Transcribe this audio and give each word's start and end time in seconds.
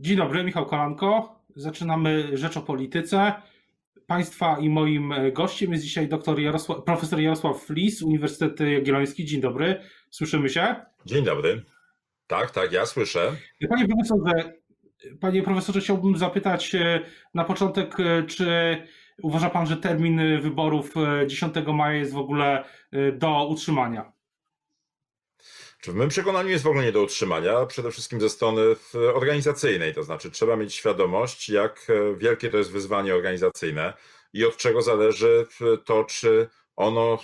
Dzień 0.00 0.16
dobry, 0.16 0.44
Michał 0.44 0.66
Kolanko. 0.66 1.40
Zaczynamy 1.56 2.36
Rzecz 2.36 2.56
o 2.56 2.60
Polityce. 2.60 3.32
Państwa 4.06 4.58
i 4.58 4.68
moim 4.68 5.14
gościem 5.32 5.72
jest 5.72 5.84
dzisiaj 5.84 6.08
dr 6.08 6.38
Jarosław, 6.38 6.84
profesor 6.84 7.20
Jarosław 7.20 7.62
Flis, 7.62 8.02
Uniwersytet 8.02 8.60
Jagielloński. 8.60 9.24
Dzień 9.24 9.40
dobry, 9.40 9.80
słyszymy 10.10 10.48
się? 10.48 10.74
Dzień 11.06 11.24
dobry. 11.24 11.62
Tak, 12.26 12.50
tak, 12.50 12.72
ja 12.72 12.86
słyszę. 12.86 13.32
Panie 13.68 13.88
profesorze, 13.88 14.52
panie 15.20 15.42
profesorze, 15.42 15.80
chciałbym 15.80 16.16
zapytać 16.16 16.74
e, 16.74 17.00
na 17.34 17.44
początek, 17.44 18.00
e, 18.00 18.22
czy 18.22 18.76
uważa 19.22 19.50
pan, 19.50 19.66
że 19.66 19.76
termin 19.76 20.40
wyborów 20.40 20.94
10 21.26 21.56
e, 21.56 21.72
maja 21.72 21.98
jest 21.98 22.12
w 22.12 22.18
ogóle 22.18 22.64
do 23.12 23.46
utrzymania? 23.48 24.12
Czy 25.80 25.92
w 25.92 25.94
moim 25.94 26.10
przekonaniu 26.10 26.48
jest 26.48 26.64
w 26.64 26.66
ogóle 26.66 26.84
nie 26.84 26.92
do 26.92 27.02
utrzymania, 27.02 27.66
przede 27.66 27.90
wszystkim 27.90 28.20
ze 28.20 28.28
strony 28.30 28.62
organizacyjnej, 29.14 29.94
to 29.94 30.02
znaczy 30.02 30.30
trzeba 30.30 30.56
mieć 30.56 30.74
świadomość, 30.74 31.48
jak 31.48 31.86
wielkie 32.16 32.50
to 32.50 32.58
jest 32.58 32.72
wyzwanie 32.72 33.14
organizacyjne 33.14 33.92
i 34.32 34.44
od 34.44 34.56
czego 34.56 34.82
zależy 34.82 35.46
to, 35.84 36.04
czy 36.04 36.48
ono 36.76 37.18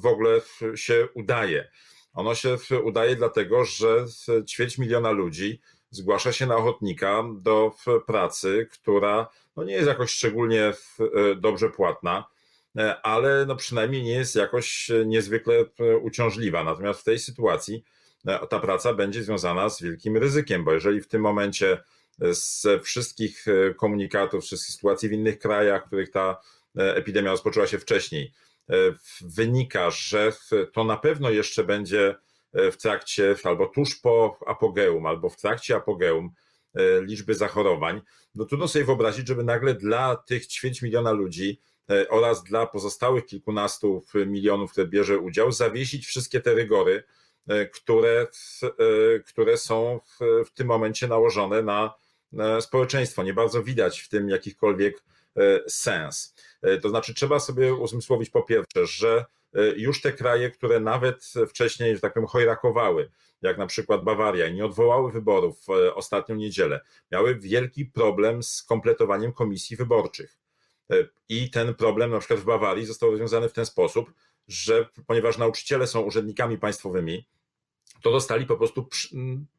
w 0.00 0.06
ogóle 0.06 0.40
się 0.74 1.08
udaje. 1.14 1.70
Ono 2.12 2.34
się 2.34 2.56
udaje 2.84 3.16
dlatego, 3.16 3.64
że 3.64 4.04
ćwierć 4.48 4.78
miliona 4.78 5.10
ludzi 5.10 5.60
zgłasza 5.90 6.32
się 6.32 6.46
na 6.46 6.56
ochotnika 6.56 7.24
do 7.34 7.72
pracy, 8.06 8.68
która 8.72 9.28
no 9.56 9.64
nie 9.64 9.74
jest 9.74 9.88
jakoś 9.88 10.10
szczególnie 10.10 10.72
dobrze 11.36 11.70
płatna, 11.70 12.24
ale 13.02 13.46
no 13.46 13.56
przynajmniej 13.56 14.02
nie 14.02 14.12
jest 14.12 14.36
jakoś 14.36 14.90
niezwykle 15.06 15.64
uciążliwa. 16.02 16.64
Natomiast 16.64 17.00
w 17.00 17.04
tej 17.04 17.18
sytuacji 17.18 17.84
ta 18.48 18.60
praca 18.60 18.94
będzie 18.94 19.22
związana 19.22 19.68
z 19.68 19.82
wielkim 19.82 20.16
ryzykiem, 20.16 20.64
bo 20.64 20.72
jeżeli 20.72 21.00
w 21.00 21.08
tym 21.08 21.22
momencie 21.22 21.82
z 22.18 22.66
wszystkich 22.84 23.44
komunikatów, 23.76 24.44
wszystkich 24.44 24.74
sytuacji 24.74 25.08
w 25.08 25.12
innych 25.12 25.38
krajach, 25.38 25.82
w 25.82 25.86
których 25.86 26.10
ta 26.10 26.40
epidemia 26.74 27.30
rozpoczęła 27.30 27.66
się 27.66 27.78
wcześniej, 27.78 28.32
wynika, 29.20 29.90
że 29.90 30.32
to 30.72 30.84
na 30.84 30.96
pewno 30.96 31.30
jeszcze 31.30 31.64
będzie 31.64 32.14
w 32.54 32.76
trakcie, 32.76 33.34
albo 33.44 33.66
tuż 33.66 33.94
po 33.94 34.38
apogeum, 34.46 35.06
albo 35.06 35.30
w 35.30 35.36
trakcie 35.36 35.76
apogeum 35.76 36.30
liczby 37.00 37.34
zachorowań, 37.34 38.00
no 38.34 38.44
trudno 38.44 38.68
sobie 38.68 38.84
wyobrazić, 38.84 39.28
żeby 39.28 39.44
nagle 39.44 39.74
dla 39.74 40.16
tych 40.16 40.46
ćwierć 40.46 40.82
miliona 40.82 41.12
ludzi 41.12 41.60
oraz 42.08 42.44
dla 42.44 42.66
pozostałych 42.66 43.26
kilkunastu 43.26 44.04
milionów, 44.26 44.72
które 44.72 44.86
bierze 44.86 45.18
udział, 45.18 45.52
zawiesić 45.52 46.06
wszystkie 46.06 46.40
te 46.40 46.54
rygory, 46.54 47.04
które, 47.72 48.26
które 49.26 49.56
są 49.56 50.00
w, 50.04 50.44
w 50.46 50.50
tym 50.50 50.66
momencie 50.66 51.08
nałożone 51.08 51.62
na 51.62 51.94
społeczeństwo. 52.60 53.22
Nie 53.22 53.34
bardzo 53.34 53.62
widać 53.62 54.00
w 54.00 54.08
tym 54.08 54.28
jakichkolwiek 54.28 55.02
sens. 55.68 56.34
To 56.82 56.88
znaczy, 56.88 57.14
trzeba 57.14 57.40
sobie 57.40 57.74
uzmysłowić 57.74 58.30
po 58.30 58.42
pierwsze, 58.42 58.86
że 58.86 59.24
już 59.76 60.00
te 60.00 60.12
kraje, 60.12 60.50
które 60.50 60.80
nawet 60.80 61.32
wcześniej, 61.48 61.94
że 61.94 62.00
tak 62.00 62.14
powiem, 62.14 62.28
jak 63.42 63.58
na 63.58 63.66
przykład 63.66 64.04
Bawaria, 64.04 64.46
i 64.46 64.54
nie 64.54 64.64
odwołały 64.64 65.12
wyborów 65.12 65.64
w 65.66 65.68
ostatnią 65.94 66.34
niedzielę, 66.34 66.80
miały 67.12 67.34
wielki 67.34 67.86
problem 67.86 68.42
z 68.42 68.62
kompletowaniem 68.62 69.32
komisji 69.32 69.76
wyborczych. 69.76 70.36
I 71.28 71.50
ten 71.50 71.74
problem 71.74 72.10
na 72.10 72.18
przykład 72.18 72.40
w 72.40 72.44
Bawarii 72.44 72.86
został 72.86 73.10
rozwiązany 73.10 73.48
w 73.48 73.52
ten 73.52 73.66
sposób, 73.66 74.12
że 74.48 74.88
ponieważ 75.06 75.38
nauczyciele 75.38 75.86
są 75.86 76.00
urzędnikami 76.00 76.58
państwowymi, 76.58 77.26
to 78.04 78.10
dostali 78.10 78.46
po 78.46 78.56
prostu 78.56 78.88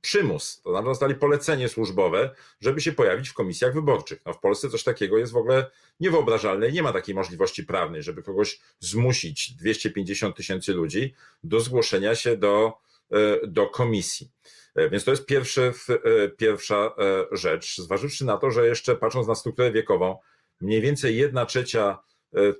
przymus, 0.01 0.61
to 0.61 0.71
znaczy 0.71 0.85
dostali 0.85 1.15
polecenie 1.15 1.69
służbowe, 1.69 2.35
żeby 2.61 2.81
się 2.81 2.91
pojawić 2.91 3.29
w 3.29 3.33
komisjach 3.33 3.73
wyborczych. 3.73 4.21
No 4.25 4.33
w 4.33 4.39
Polsce 4.39 4.69
coś 4.69 4.83
takiego 4.83 5.17
jest 5.17 5.33
w 5.33 5.37
ogóle 5.37 5.71
niewyobrażalne 5.99 6.69
i 6.69 6.73
nie 6.73 6.83
ma 6.83 6.93
takiej 6.93 7.15
możliwości 7.15 7.63
prawnej, 7.63 8.03
żeby 8.03 8.23
kogoś 8.23 8.59
zmusić, 8.79 9.51
250 9.51 10.35
tysięcy 10.35 10.73
ludzi, 10.73 11.13
do 11.43 11.59
zgłoszenia 11.59 12.15
się 12.15 12.37
do, 12.37 12.73
e, 13.11 13.47
do 13.47 13.67
komisji. 13.67 14.31
E, 14.75 14.89
więc 14.89 15.03
to 15.03 15.11
jest 15.11 15.25
pierwszy, 15.25 15.73
e, 15.89 16.29
pierwsza 16.29 16.95
rzecz, 17.31 17.77
zważywszy 17.77 18.25
na 18.25 18.37
to, 18.37 18.51
że 18.51 18.67
jeszcze 18.67 18.95
patrząc 18.95 19.27
na 19.27 19.35
strukturę 19.35 19.71
wiekową, 19.71 20.17
mniej 20.61 20.81
więcej 20.81 21.17
jedna 21.17 21.45
trzecia 21.45 21.99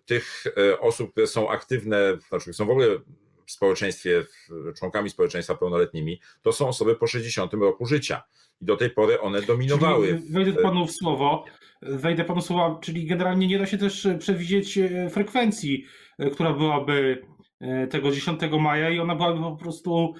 tych 0.06 0.44
osób, 0.79 1.11
które 1.11 1.28
są 1.28 1.50
aktywne, 1.50 2.17
znaczy 2.29 2.53
są 2.53 2.66
w 2.66 2.69
ogóle 2.69 2.88
w 3.45 3.51
społeczeństwie, 3.51 4.25
członkami 4.79 5.09
społeczeństwa 5.09 5.56
pełnoletnimi, 5.56 6.22
to 6.41 6.51
są 6.51 6.67
osoby 6.67 6.95
po 6.95 7.07
60 7.07 7.53
roku 7.53 7.85
życia. 7.85 8.23
I 8.61 8.66
do 8.66 8.78
tej 8.78 8.89
pory 8.89 9.22
one 9.22 9.41
dominowały. 9.41 10.07
Czyli 10.07 10.33
wejdę 10.33 10.53
panu 10.53 10.88
w 10.88 10.91
słowo, 10.91 11.45
wejdę 11.81 12.23
panu 12.23 12.41
w 12.41 12.45
słowo, 12.45 12.79
czyli 12.81 13.06
generalnie 13.06 13.47
nie 13.47 13.59
da 13.59 13.66
się 13.66 13.78
też 13.78 14.07
przewidzieć 14.19 14.77
e, 14.77 15.09
frekwencji, 15.09 15.85
e, 16.19 16.29
która 16.29 16.53
byłaby 16.53 17.25
e, 17.59 17.88
tego 17.88 18.12
10 18.12 18.41
maja 18.59 18.89
i 18.89 19.00
ona 19.00 19.16
byłaby 19.16 19.39
po 19.39 19.56
prostu 19.56 20.13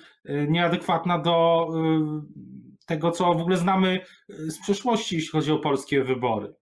nieadekwatna 0.48 1.20
do 1.20 1.68
tego, 2.88 3.12
co 3.12 3.34
w 3.34 3.42
ogóle 3.42 3.58
znamy 3.58 4.00
z 4.30 4.60
przeszłości, 4.62 5.16
jeśli 5.16 5.30
chodzi 5.30 5.52
o 5.52 5.60
polskie 5.60 6.04
wybory. 6.04 6.54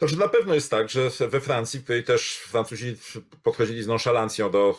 Znaczy 0.00 0.18
na 0.18 0.28
pewno 0.28 0.54
jest 0.54 0.70
tak, 0.70 0.90
że 0.90 1.10
we 1.28 1.40
Francji, 1.40 1.82
której 1.82 2.04
też 2.04 2.36
Francuzi 2.36 2.96
podchodzili 3.42 3.82
z 3.82 3.86
nonszalancją 3.86 4.50
do, 4.50 4.76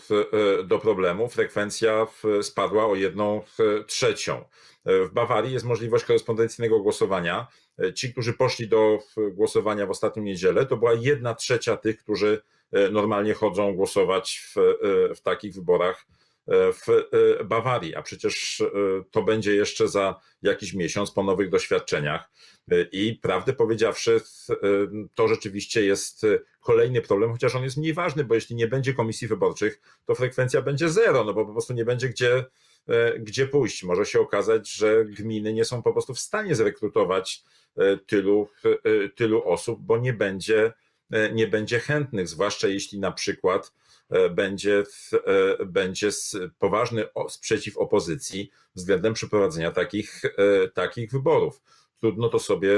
e, 0.59 0.63
do 0.63 0.79
problemu, 0.79 1.29
frekwencja 1.29 2.07
spadła 2.41 2.85
o 2.85 2.95
jedną 2.95 3.41
trzecią. 3.87 4.45
W 4.85 5.09
Bawarii 5.13 5.53
jest 5.53 5.65
możliwość 5.65 6.05
korespondencyjnego 6.05 6.79
głosowania. 6.79 7.47
E, 7.79 7.93
ci, 7.93 8.11
którzy 8.11 8.33
poszli 8.33 8.67
do 8.67 8.99
głosowania 9.31 9.85
w 9.85 9.89
ostatnią 9.89 10.23
niedzielę, 10.23 10.65
to 10.65 10.77
była 10.77 10.93
jedna 10.93 11.35
trzecia 11.35 11.77
tych, 11.77 11.97
którzy 11.97 12.41
e, 12.71 12.89
normalnie 12.89 13.33
chodzą 13.33 13.73
głosować 13.73 14.43
w, 14.55 14.77
w 15.15 15.21
takich 15.21 15.53
wyborach 15.53 16.05
w 16.47 16.85
Bawarii, 17.45 17.95
a 17.95 18.01
przecież 18.01 18.63
to 19.11 19.23
będzie 19.23 19.55
jeszcze 19.55 19.87
za 19.87 20.21
jakiś 20.41 20.73
miesiąc 20.73 21.11
po 21.11 21.23
nowych 21.23 21.49
doświadczeniach. 21.49 22.29
I 22.91 23.19
prawdę 23.21 23.53
powiedziawszy, 23.53 24.21
to 25.15 25.27
rzeczywiście 25.27 25.85
jest 25.85 26.21
kolejny 26.59 27.01
problem, 27.01 27.31
chociaż 27.31 27.55
on 27.55 27.63
jest 27.63 27.77
mniej 27.77 27.93
ważny, 27.93 28.23
bo 28.23 28.35
jeśli 28.35 28.55
nie 28.55 28.67
będzie 28.67 28.93
komisji 28.93 29.27
wyborczych, 29.27 29.81
to 30.05 30.15
frekwencja 30.15 30.61
będzie 30.61 30.89
zero, 30.89 31.23
no 31.23 31.33
bo 31.33 31.45
po 31.45 31.51
prostu 31.51 31.73
nie 31.73 31.85
będzie 31.85 32.09
gdzie, 32.09 32.45
gdzie 33.19 33.47
pójść. 33.47 33.83
Może 33.83 34.05
się 34.05 34.19
okazać, 34.19 34.71
że 34.71 35.05
gminy 35.05 35.53
nie 35.53 35.65
są 35.65 35.83
po 35.83 35.93
prostu 35.93 36.13
w 36.13 36.19
stanie 36.19 36.55
zrekrutować 36.55 37.43
tylu, 38.05 38.49
tylu 39.15 39.43
osób, 39.43 39.79
bo 39.81 39.97
nie 39.97 40.13
będzie, 40.13 40.73
nie 41.33 41.47
będzie 41.47 41.79
chętnych, 41.79 42.27
zwłaszcza 42.27 42.67
jeśli 42.67 42.99
na 42.99 43.11
przykład 43.11 43.73
będzie, 44.31 44.83
będzie 45.65 46.09
poważny 46.59 47.05
sprzeciw 47.29 47.77
opozycji 47.77 48.51
względem 48.75 49.13
przeprowadzenia 49.13 49.71
takich, 49.71 50.21
takich 50.73 51.11
wyborów 51.11 51.61
trudno 52.01 52.29
to 52.29 52.39
sobie, 52.39 52.69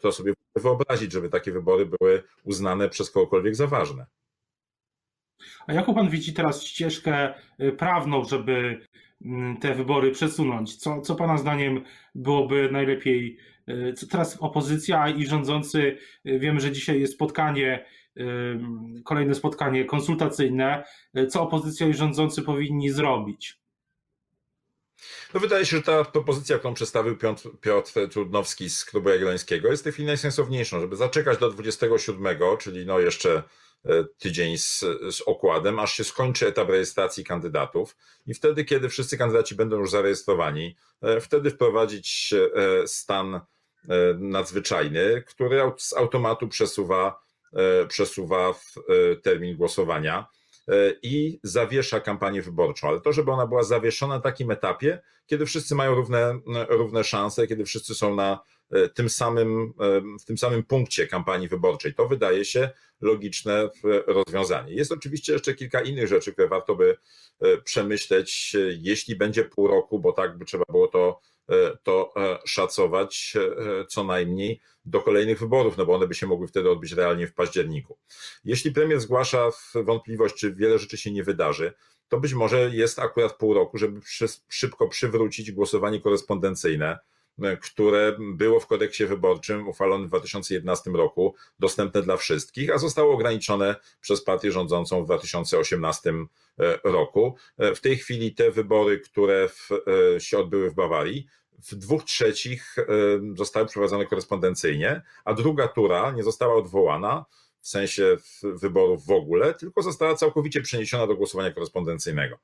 to 0.00 0.12
sobie 0.12 0.32
wyobrazić, 0.56 1.12
żeby 1.12 1.28
takie 1.28 1.52
wybory 1.52 1.86
były 1.86 2.22
uznane 2.44 2.88
przez 2.88 3.10
kogokolwiek 3.10 3.56
za 3.56 3.66
ważne. 3.66 4.06
A 5.66 5.72
jaką 5.72 5.94
pan 5.94 6.10
widzi 6.10 6.32
teraz 6.32 6.62
ścieżkę 6.62 7.34
y, 7.60 7.72
prawną, 7.72 8.24
żeby 8.24 8.86
mm, 9.24 9.56
te 9.56 9.74
wybory 9.74 10.10
przesunąć? 10.10 10.76
Co, 10.76 11.00
co 11.00 11.14
pana 11.14 11.38
zdaniem 11.38 11.84
byłoby 12.14 12.68
najlepiej? 12.72 13.36
Y, 13.68 13.92
co 13.92 14.06
teraz 14.06 14.36
opozycja 14.40 15.08
i 15.08 15.26
rządzący, 15.26 15.98
y, 16.26 16.38
wiemy, 16.38 16.60
że 16.60 16.72
dzisiaj 16.72 17.00
jest 17.00 17.14
spotkanie, 17.14 17.84
kolejne 19.04 19.34
spotkanie 19.34 19.84
konsultacyjne. 19.84 20.84
Co 21.28 21.42
opozycja 21.42 21.86
i 21.86 21.94
rządzący 21.94 22.42
powinni 22.42 22.90
zrobić? 22.90 23.64
No 25.34 25.40
wydaje 25.40 25.66
się, 25.66 25.76
że 25.76 25.82
ta 25.82 26.04
propozycja, 26.04 26.58
którą 26.58 26.74
przedstawił 26.74 27.16
Piotr, 27.16 27.48
Piotr 27.60 27.92
Trudnowski 28.10 28.70
z 28.70 28.84
Klubu 28.84 29.08
Jagiellońskiego 29.08 29.70
jest 29.70 29.82
w 29.82 29.84
tej 29.84 29.92
chwili 29.92 30.06
najsensowniejszą, 30.06 30.80
żeby 30.80 30.96
zaczekać 30.96 31.38
do 31.38 31.50
27, 31.50 32.26
czyli 32.58 32.86
no 32.86 33.00
jeszcze 33.00 33.42
e, 33.84 34.04
tydzień 34.18 34.58
z, 34.58 34.80
z 35.10 35.20
okładem, 35.26 35.78
aż 35.78 35.92
się 35.92 36.04
skończy 36.04 36.46
etap 36.46 36.68
rejestracji 36.68 37.24
kandydatów 37.24 37.96
i 38.26 38.34
wtedy, 38.34 38.64
kiedy 38.64 38.88
wszyscy 38.88 39.18
kandydaci 39.18 39.54
będą 39.54 39.78
już 39.78 39.90
zarejestrowani, 39.90 40.76
e, 41.02 41.20
wtedy 41.20 41.50
wprowadzić 41.50 42.34
e, 42.54 42.88
stan 42.88 43.40
nadzwyczajny, 44.18 45.22
który 45.26 45.72
z 45.76 45.92
automatu 45.92 46.48
przesuwa, 46.48 47.23
przesuwa 47.88 48.54
termin 49.22 49.56
głosowania 49.56 50.26
E, 50.68 50.94
i 51.02 51.40
zawiesza 51.42 52.00
kampanię 52.00 52.42
wyborczą, 52.42 52.88
ale 52.88 53.00
to, 53.00 53.12
żeby 53.12 53.30
ona 53.30 53.46
była 53.46 53.62
zawieszona 53.62 54.14
na 54.14 54.20
takim 54.20 54.50
etapie, 54.50 55.02
kiedy 55.26 55.46
wszyscy 55.46 55.74
mają 55.74 55.94
równe, 55.94 56.40
równe 56.68 57.04
szanse, 57.04 57.46
kiedy 57.46 57.64
wszyscy 57.64 57.94
są 57.94 58.14
na 58.14 58.40
e, 58.70 58.88
tym 58.88 59.08
samym, 59.08 59.72
e, 59.80 60.00
w 60.20 60.24
tym 60.24 60.38
samym 60.38 60.62
punkcie 60.62 61.06
kampanii 61.06 61.48
wyborczej. 61.48 61.94
To 61.94 62.08
wydaje 62.08 62.44
się 62.44 62.70
logiczne 63.00 63.70
rozwiązanie. 64.06 64.74
Jest 64.74 64.92
oczywiście 64.92 65.32
jeszcze 65.32 65.54
kilka 65.54 65.80
innych 65.80 66.08
rzeczy, 66.08 66.32
które 66.32 66.48
warto 66.48 66.76
by 66.76 66.96
przemyśleć, 67.64 68.56
jeśli 68.78 69.16
będzie 69.16 69.44
pół 69.44 69.68
roku, 69.68 70.00
bo 70.00 70.12
tak 70.12 70.38
by 70.38 70.44
trzeba 70.44 70.64
było 70.68 70.88
to 70.88 71.20
to 71.82 72.14
szacować 72.44 73.34
co 73.88 74.04
najmniej 74.04 74.60
do 74.84 75.00
kolejnych 75.00 75.38
wyborów, 75.38 75.76
no 75.76 75.86
bo 75.86 75.94
one 75.94 76.06
by 76.08 76.14
się 76.14 76.26
mogły 76.26 76.48
wtedy 76.48 76.70
odbyć 76.70 76.92
realnie 76.92 77.26
w 77.26 77.34
październiku. 77.34 77.98
Jeśli 78.44 78.72
premier 78.72 79.00
zgłasza 79.00 79.50
wątpliwość, 79.74 80.34
czy 80.34 80.54
wiele 80.54 80.78
rzeczy 80.78 80.96
się 80.96 81.10
nie 81.10 81.24
wydarzy, 81.24 81.72
to 82.08 82.20
być 82.20 82.34
może 82.34 82.70
jest 82.70 82.98
akurat 82.98 83.36
pół 83.36 83.54
roku, 83.54 83.78
żeby 83.78 84.00
szybko 84.48 84.88
przywrócić 84.88 85.52
głosowanie 85.52 86.00
korespondencyjne, 86.00 86.98
które 87.62 88.16
było 88.18 88.60
w 88.60 88.66
kodeksie 88.66 89.06
wyborczym 89.06 89.68
uchwalonym 89.68 90.06
w 90.06 90.08
2011 90.08 90.90
roku, 90.90 91.34
dostępne 91.58 92.02
dla 92.02 92.16
wszystkich, 92.16 92.70
a 92.70 92.78
zostało 92.78 93.14
ograniczone 93.14 93.76
przez 94.00 94.24
partię 94.24 94.52
rządzącą 94.52 95.02
w 95.02 95.04
2018 95.04 96.10
e, 96.10 96.78
roku. 96.84 97.36
E, 97.58 97.74
w 97.74 97.80
tej 97.80 97.96
chwili 97.96 98.34
te 98.34 98.50
wybory, 98.50 99.00
które 99.00 99.48
w, 99.48 99.68
e, 100.16 100.20
się 100.20 100.38
odbyły 100.38 100.70
w 100.70 100.74
Bawarii, 100.74 101.26
w 101.70 101.74
dwóch 101.74 102.04
trzecich 102.04 102.76
zostały 103.36 103.66
przeprowadzone 103.66 104.06
korespondencyjnie, 104.06 105.02
a 105.24 105.34
druga 105.34 105.68
tura 105.68 106.10
nie 106.10 106.22
została 106.22 106.54
odwołana 106.54 107.24
w 107.64 107.68
sensie 107.68 108.16
wyborów 108.42 109.06
w 109.06 109.10
ogóle, 109.10 109.54
tylko 109.54 109.82
została 109.82 110.14
całkowicie 110.14 110.60
przeniesiona 110.60 111.06
do 111.06 111.16
głosowania 111.16 111.52
korespondencyjnego. 111.52 112.38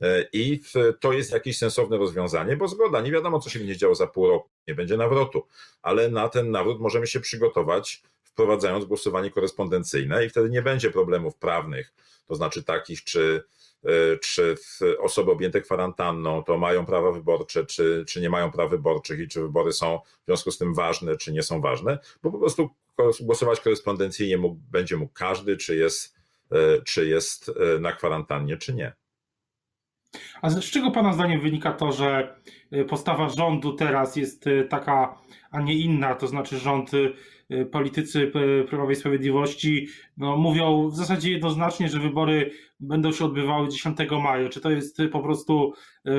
E, 0.00 0.26
I 0.32 0.60
to 1.00 1.12
jest 1.12 1.32
jakieś 1.32 1.58
sensowne 1.58 1.96
rozwiązanie, 1.98 2.56
bo 2.56 2.68
zgoda, 2.68 3.00
nie 3.00 3.12
wiadomo, 3.12 3.40
co 3.40 3.50
się 3.50 3.58
będzie 3.58 3.76
działo 3.76 3.94
za 3.94 4.06
pół 4.06 4.28
roku, 4.28 4.48
nie 4.68 4.74
będzie 4.74 4.96
nawrotu, 4.96 5.46
ale 5.82 6.08
na 6.08 6.28
ten 6.28 6.50
nawrót 6.50 6.80
możemy 6.80 7.06
się 7.06 7.20
przygotować, 7.20 8.02
wprowadzając 8.22 8.84
głosowanie 8.84 9.30
korespondencyjne, 9.30 10.26
i 10.26 10.28
wtedy 10.28 10.50
nie 10.50 10.62
będzie 10.62 10.90
problemów 10.90 11.36
prawnych, 11.36 11.92
to 12.26 12.34
znaczy 12.34 12.62
takich, 12.62 13.04
czy 13.04 13.44
czy 14.22 14.56
osoby 14.98 15.30
objęte 15.30 15.60
kwarantanną 15.60 16.44
to 16.44 16.58
mają 16.58 16.86
prawa 16.86 17.12
wyborcze, 17.12 17.66
czy, 17.66 18.04
czy 18.08 18.20
nie 18.20 18.30
mają 18.30 18.52
praw 18.52 18.70
wyborczych 18.70 19.20
i 19.20 19.28
czy 19.28 19.40
wybory 19.40 19.72
są 19.72 19.98
w 20.22 20.26
związku 20.26 20.50
z 20.50 20.58
tym 20.58 20.74
ważne, 20.74 21.16
czy 21.16 21.32
nie 21.32 21.42
są 21.42 21.60
ważne, 21.60 21.98
bo 22.22 22.32
po 22.32 22.38
prostu 22.38 22.70
głosować 23.20 23.60
korespondencyjnie 23.60 24.38
mógł, 24.38 24.60
będzie 24.70 24.96
mógł 24.96 25.12
każdy, 25.12 25.56
czy 25.56 25.76
jest, 25.76 26.14
e, 26.52 26.82
czy 26.82 27.06
jest 27.06 27.52
na 27.80 27.92
kwarantannie, 27.92 28.56
czy 28.56 28.74
nie. 28.74 28.92
A 30.42 30.50
z 30.50 30.64
czego 30.64 30.90
Pana 30.90 31.12
zdaniem 31.12 31.40
wynika 31.40 31.72
to, 31.72 31.92
że 31.92 32.36
y, 32.72 32.84
postawa 32.84 33.28
rządu 33.28 33.72
teraz 33.72 34.16
jest 34.16 34.46
y, 34.46 34.66
taka, 34.70 35.18
a 35.50 35.60
nie 35.60 35.74
inna? 35.74 36.14
To 36.14 36.26
znaczy, 36.26 36.58
rząd, 36.58 36.90
y, 36.94 37.14
politycy 37.72 38.32
Prawa 38.70 38.92
i 38.92 38.94
Sprawiedliwości 38.94 39.88
no, 40.16 40.36
mówią 40.36 40.88
w 40.88 40.96
zasadzie 40.96 41.30
jednoznacznie, 41.30 41.88
że 41.88 42.00
wybory 42.00 42.50
będą 42.80 43.12
się 43.12 43.24
odbywały 43.24 43.68
10 43.68 43.98
maja. 44.22 44.48
Czy 44.48 44.60
to 44.60 44.70
jest 44.70 44.98
po 45.12 45.20
prostu 45.20 45.72
y, 46.06 46.10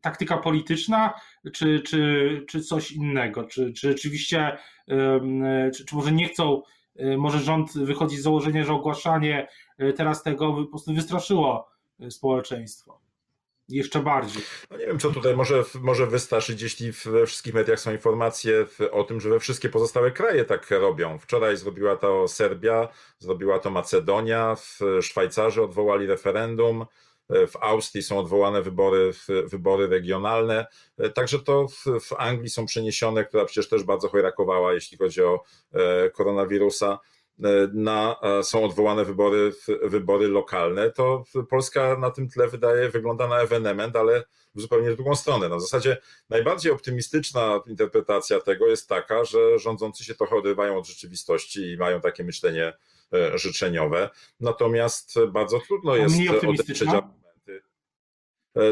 taktyka 0.00 0.36
polityczna, 0.36 1.14
czy, 1.52 1.80
czy, 1.80 2.44
czy 2.48 2.60
coś 2.60 2.92
innego? 2.92 3.44
Czy, 3.44 3.72
czy 3.72 3.88
rzeczywiście, 3.88 4.56
czy, 5.74 5.84
czy 5.84 5.96
może 5.96 6.12
nie 6.12 6.28
chcą, 6.28 6.62
może 7.18 7.38
rząd 7.38 7.72
wychodzi 7.72 8.16
z 8.16 8.22
założenia, 8.22 8.64
że 8.64 8.72
ogłaszanie 8.72 9.48
teraz 9.96 10.22
tego 10.22 10.52
po 10.52 10.66
prostu 10.66 10.94
wystraszyło 10.94 11.68
społeczeństwo. 12.10 13.00
Jeszcze 13.68 14.00
bardziej. 14.00 14.42
No 14.70 14.76
nie 14.76 14.86
wiem, 14.86 14.98
co 14.98 15.10
tutaj 15.10 15.36
może, 15.36 15.64
może 15.80 16.06
wystarczyć, 16.06 16.62
jeśli 16.62 16.92
we 16.92 17.26
wszystkich 17.26 17.54
mediach 17.54 17.80
są 17.80 17.92
informacje 17.92 18.66
o 18.92 19.04
tym, 19.04 19.20
że 19.20 19.30
we 19.30 19.40
wszystkie 19.40 19.68
pozostałe 19.68 20.10
kraje 20.10 20.44
tak 20.44 20.70
robią. 20.70 21.18
Wczoraj 21.18 21.56
zrobiła 21.56 21.96
to 21.96 22.28
Serbia, 22.28 22.88
zrobiła 23.18 23.58
to 23.58 23.70
Macedonia, 23.70 24.56
Szwajcarzy 25.00 25.62
odwołali 25.62 26.06
referendum, 26.06 26.86
w 27.28 27.56
Austrii 27.60 28.02
są 28.02 28.18
odwołane 28.18 28.62
wybory, 28.62 29.12
wybory 29.44 29.86
regionalne, 29.86 30.66
także 31.14 31.38
to 31.38 31.68
w, 31.68 32.00
w 32.00 32.12
Anglii 32.12 32.50
są 32.50 32.66
przeniesione, 32.66 33.24
która 33.24 33.44
przecież 33.44 33.68
też 33.68 33.82
bardzo 33.82 34.08
chojrakowała, 34.08 34.72
jeśli 34.72 34.98
chodzi 34.98 35.22
o 35.22 35.44
e, 35.72 36.10
koronawirusa. 36.10 36.98
E, 37.44 37.68
na, 37.72 38.16
e, 38.22 38.42
są 38.42 38.64
odwołane 38.64 39.04
wybory, 39.04 39.52
wybory 39.82 40.28
lokalne, 40.28 40.90
to 40.90 41.24
Polska 41.50 41.96
na 41.98 42.10
tym 42.10 42.28
tle 42.28 42.48
wydaje, 42.48 42.88
wygląda 42.88 43.28
na 43.28 43.40
ewenement, 43.40 43.96
ale 43.96 44.24
w 44.54 44.60
zupełnie 44.60 44.90
drugą 44.90 45.14
stronę. 45.14 45.48
Na 45.48 45.56
w 45.56 45.60
zasadzie 45.60 45.96
najbardziej 46.30 46.72
optymistyczna 46.72 47.60
interpretacja 47.66 48.40
tego 48.40 48.66
jest 48.66 48.88
taka, 48.88 49.24
że 49.24 49.58
rządzący 49.58 50.04
się 50.04 50.14
trochę 50.14 50.36
odrywają 50.36 50.78
od 50.78 50.86
rzeczywistości 50.86 51.72
i 51.72 51.76
mają 51.76 52.00
takie 52.00 52.24
myślenie 52.24 52.72
e, 53.12 53.38
życzeniowe. 53.38 54.10
Natomiast 54.40 55.14
bardzo 55.28 55.60
trudno 55.60 55.96
jest 55.96 56.14
argumenty. 56.30 57.17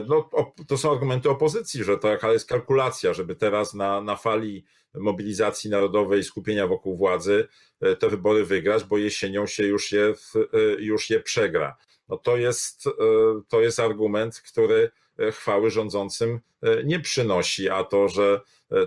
No, 0.08 0.30
to 0.68 0.78
są 0.78 0.92
argumenty 0.92 1.30
opozycji, 1.30 1.84
że 1.84 1.98
taka 1.98 2.32
jest 2.32 2.48
kalkulacja, 2.48 3.14
żeby 3.14 3.36
teraz 3.36 3.74
na, 3.74 4.00
na 4.00 4.16
fali 4.16 4.64
mobilizacji 4.94 5.70
narodowej, 5.70 6.24
skupienia 6.24 6.66
wokół 6.66 6.96
władzy, 6.96 7.48
e, 7.80 7.96
te 7.96 8.08
wybory 8.08 8.44
wygrać, 8.44 8.84
bo 8.84 8.98
jesienią 8.98 9.46
się 9.46 9.66
już 9.66 9.92
je, 9.92 10.14
e, 10.36 10.58
już 10.78 11.10
je 11.10 11.20
przegra. 11.20 11.76
No 12.08 12.16
to 12.16 12.36
jest, 12.36 12.86
e, 12.86 12.90
to 13.48 13.60
jest 13.60 13.80
argument, 13.80 14.40
który 14.40 14.90
chwały 15.32 15.70
rządzącym 15.70 16.40
nie 16.84 17.00
przynosi, 17.00 17.68
a 17.68 17.84
to, 17.84 18.08
że 18.08 18.40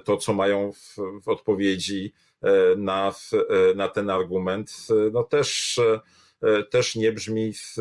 to, 0.04 0.18
co 0.18 0.34
mają 0.34 0.72
w, 0.72 0.96
w 1.24 1.28
odpowiedzi 1.28 2.14
na, 2.78 3.14
na 3.76 3.88
ten 3.88 4.10
argument, 4.10 4.72
no 5.12 5.24
też, 5.24 5.80
też 6.70 6.96
nie 6.96 7.12
brzmi 7.12 7.54
w, 7.54 7.76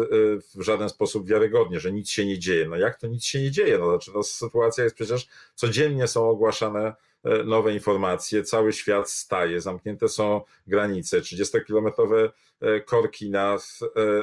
w, 0.54 0.62
żaden 0.62 0.88
sposób 0.88 1.28
wiarygodnie, 1.28 1.80
że 1.80 1.92
nic 1.92 2.10
się 2.10 2.26
nie 2.26 2.38
dzieje. 2.38 2.68
No 2.68 2.76
jak 2.76 3.00
to 3.00 3.06
nic 3.06 3.24
się 3.24 3.42
nie 3.42 3.50
dzieje? 3.50 3.78
No, 3.78 3.90
znaczy, 3.90 4.10
no, 4.14 4.22
sytuacja 4.22 4.84
jest 4.84 4.96
przecież 4.96 5.28
codziennie 5.54 6.08
są 6.08 6.28
ogłaszane 6.28 6.94
E, 7.24 7.44
nowe 7.44 7.72
informacje, 7.72 8.42
cały 8.42 8.72
świat 8.72 9.10
staje, 9.10 9.60
zamknięte 9.60 10.08
są 10.08 10.40
granice, 10.66 11.20
30-kilometrowe 11.20 12.30
e, 12.60 12.80
korki 12.80 13.30
na, 13.30 13.54
e, 13.54 13.58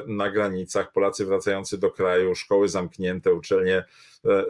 na 0.06 0.30
granicach, 0.30 0.92
Polacy 0.92 1.26
wracający 1.26 1.78
do 1.78 1.90
kraju, 1.90 2.34
szkoły 2.34 2.68
zamknięte, 2.68 3.34
uczelnie 3.34 3.84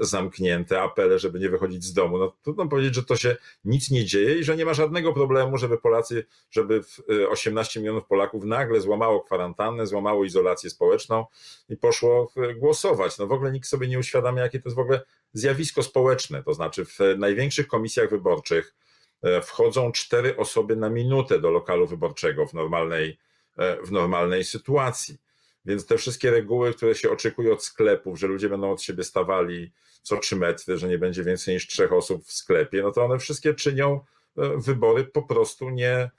zamknięte, 0.01 0.83
apele, 0.83 1.19
żeby 1.19 1.39
nie 1.41 1.49
wychodzić 1.49 1.85
z 1.85 1.93
domu. 1.93 2.19
No 2.19 2.37
trudno 2.43 2.69
powiedzieć, 2.69 2.95
że 2.95 3.05
to 3.05 3.17
się 3.17 3.37
nic 3.65 3.91
nie 3.91 4.05
dzieje 4.05 4.39
i 4.39 4.45
że 4.45 4.57
nie 4.57 4.65
ma 4.65 4.75
żadnego 4.75 5.13
problemu, 5.13 5.59
żeby 5.59 5.79
Polacy, 5.79 6.27
żeby 6.51 6.81
18 7.29 7.81
milionów 7.81 8.07
Polaków 8.07 8.45
nagle 8.45 8.81
złamało 8.81 9.21
kwarantannę, 9.21 9.87
złamało 9.87 10.25
izolację 10.25 10.71
społeczną 10.71 11.25
i 11.69 11.77
poszło 11.77 12.33
głosować. 12.57 13.19
No 13.19 13.27
w 13.27 13.33
ogóle 13.33 13.53
nikt 13.53 13.69
sobie 13.69 13.89
nie 13.89 13.99
uświadamia, 13.99 14.43
jakie 14.43 14.61
to 14.61 14.69
jest 14.69 14.77
w 14.77 14.81
ogóle 14.81 15.01
zjawisko 15.33 15.83
społeczne, 15.83 16.43
to 16.43 16.55
znaczy 16.55 16.85
w 16.85 16.99
największych 17.19 17.67
komisjach 17.67 18.11
wyborczych 18.11 18.75
e, 19.23 19.43
wchodzą 19.43 19.93
cztery 19.93 20.37
osoby 20.37 20.77
na 20.77 20.91
minutę 20.91 21.41
do 21.41 21.51
lokalu 21.51 21.87
wyborczego 21.87 22.47
w 22.47 22.55
normalnej, 22.55 23.19
e, 23.57 23.83
w 23.83 23.93
normalnej 23.93 24.45
sytuacji. 24.45 25.19
Więc 25.67 25.87
te 25.87 25.99
wszystkie 25.99 26.31
reguły, 26.31 26.75
które 26.75 26.95
się 26.95 27.11
oczekuje 27.11 27.53
od 27.53 27.65
sklepów, 27.65 28.19
że 28.19 28.27
ludzie 28.27 28.49
będą 28.49 28.73
od 28.73 28.83
siebie 28.83 29.05
stawali 29.05 29.73
co 30.03 30.17
trzy 30.17 30.37
metry, 30.37 30.79
że 30.79 30.89
nie 30.89 30.99
będzie 30.99 31.25
więcej 31.25 31.55
niż 31.55 31.67
trzech 31.67 31.93
osób 31.93 32.25
w 32.25 32.33
sklepie, 32.33 32.83
no 32.83 32.93
to 32.93 33.05
one 33.05 33.19
wszystkie 33.19 33.55
czynią 33.55 34.01
e, 34.37 34.57
wybory 34.57 35.05
po 35.05 35.23
prostu 35.23 35.71
nie, 35.71 36.11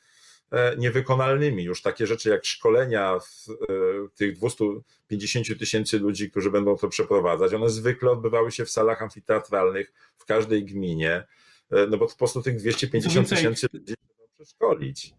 E, 0.52 0.76
niewykonalnymi. 0.78 1.64
Już 1.64 1.82
takie 1.82 2.08
rzeczy 2.08 2.30
jak 2.30 2.46
szkolenia 2.46 3.16
e, 3.16 3.20
tych 4.16 4.36
250 4.36 5.60
tysięcy 5.60 6.00
ludzi, 6.00 6.32
którzy 6.32 6.52
będą 6.52 6.78
to 6.78 6.88
przeprowadzać, 6.88 7.54
one 7.54 7.70
zwykle 7.70 8.12
odbywały 8.12 8.52
się 8.52 8.66
w 8.66 8.70
salach 8.70 9.02
amfiteatralnych 9.02 9.94
w 10.18 10.26
każdej 10.26 10.66
gminie, 10.66 11.28
no 11.72 11.98
bo 11.98 12.08
po 12.08 12.18
prostu 12.18 12.42
tych 12.42 12.58
250 12.58 13.30
tysięcy 13.30 13.68
ludzi 13.74 13.96
trzeba 13.96 14.28
przeszkolić. 14.36 15.14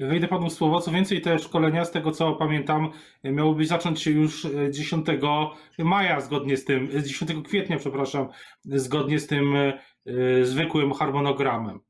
Wejdę 0.00 0.28
panu 0.28 0.50
słowo. 0.50 0.80
Co 0.80 0.90
więcej, 0.90 1.20
te 1.20 1.38
szkolenia, 1.38 1.84
z 1.84 1.90
tego 1.90 2.10
co 2.10 2.32
pamiętam, 2.32 2.90
miałyby 3.24 3.66
zacząć 3.66 4.02
się 4.02 4.10
już 4.10 4.46
10 4.70 5.06
maja, 5.78 6.20
zgodnie 6.20 6.56
z 6.56 6.64
tym, 6.64 6.88
10 7.02 7.30
kwietnia, 7.44 7.76
przepraszam, 7.76 8.28
zgodnie 8.64 9.18
z 9.18 9.26
tym 9.26 9.54
zwykłym 10.42 10.92
harmonogramem. 10.92 11.80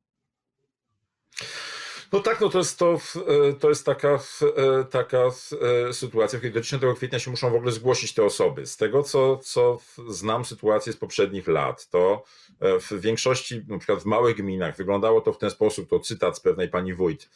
No 2.15 2.21
tak, 2.21 2.41
no 2.41 2.49
to 2.49 2.59
jest, 2.59 2.79
to, 2.79 2.99
e, 3.27 3.53
to 3.53 3.69
jest 3.69 3.87
taka, 3.87 4.19
e, 4.57 4.85
taka 4.85 5.19
e, 5.89 5.93
sytuacja, 5.93 6.39
której 6.39 6.53
do 6.53 6.61
10 6.61 6.83
kwietnia 6.97 7.19
się 7.19 7.31
muszą 7.31 7.51
w 7.51 7.55
ogóle 7.55 7.73
zgłosić 7.73 8.15
te 8.15 8.25
osoby. 8.25 8.67
Z 8.67 8.77
tego, 8.77 9.03
co, 9.03 9.37
co 9.37 9.79
znam 10.09 10.45
sytuację 10.45 10.93
z 10.93 10.97
poprzednich 10.97 11.49
lat, 11.49 11.89
to 11.89 12.25
w 12.61 13.01
większości, 13.01 13.63
na 13.69 13.79
przykład 13.79 14.03
w 14.03 14.05
małych 14.05 14.37
gminach, 14.37 14.77
wyglądało 14.77 15.21
to 15.21 15.33
w 15.33 15.39
ten 15.39 15.51
sposób, 15.51 15.91
to 15.91 16.01
cytat 16.01 16.37
z 16.37 16.41
pewnej 16.41 16.69
pani 16.69 16.95
wójt 16.95 17.31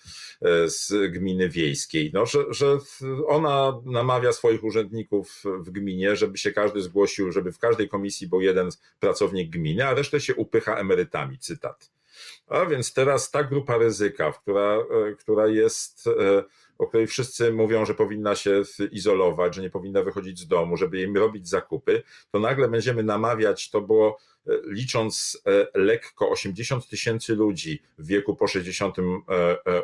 z 0.67 1.13
gminy 1.13 1.49
wiejskiej, 1.49 2.11
no, 2.15 2.27
że, 2.27 2.39
że 2.51 2.79
ona 3.27 3.81
namawia 3.85 4.33
swoich 4.33 4.65
urzędników 4.65 5.43
w 5.45 5.71
gminie, 5.71 6.17
żeby 6.17 6.39
się 6.39 6.53
każdy 6.53 6.83
zgłosił, 6.83 7.33
żeby 7.33 7.53
w 7.53 7.59
każdej 7.59 7.89
komisji 7.89 8.29
był 8.29 8.41
jeden 8.41 8.69
pracownik 9.01 9.51
gminy, 9.51 9.87
a 9.87 9.95
resztę 9.95 10.21
się 10.21 10.35
upycha 10.35 10.77
emerytami, 10.77 11.39
cytat. 11.39 11.98
A 12.49 12.65
więc 12.65 12.95
teraz 12.95 13.31
ta 13.31 13.45
grupa 13.45 13.79
ryzyka, 13.79 14.33
która, 14.33 14.79
która 15.19 15.47
jest 15.47 16.09
o 16.79 16.87
której 16.87 17.07
wszyscy 17.07 17.53
mówią, 17.53 17.87
że 17.87 17.95
powinna 17.95 18.35
się 18.35 18.63
izolować, 18.91 19.55
że 19.55 19.63
nie 19.63 19.71
powinna 19.71 20.03
wychodzić 20.03 20.39
z 20.39 20.47
domu, 20.47 20.77
żeby 20.77 21.03
im 21.03 21.17
robić 21.17 21.49
zakupy, 21.49 22.03
to 22.31 22.39
nagle 22.39 22.69
będziemy 22.69 23.03
namawiać, 23.03 23.71
to 23.71 23.81
było 23.81 24.19
e, 24.47 24.53
licząc 24.67 25.43
e, 25.47 25.81
lekko 25.81 26.31
80 26.31 26.89
tysięcy 26.89 27.35
ludzi 27.35 27.83
w 27.99 28.07
wieku 28.07 28.37
po 28.37 28.47
60 28.47 28.97
e, 28.99 29.03